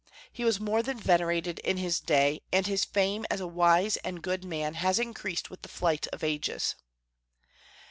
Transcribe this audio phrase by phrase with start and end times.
[0.33, 4.23] He was more than venerated in his day, and his fame as a wise and
[4.23, 6.75] good man has increased with the flight of ages.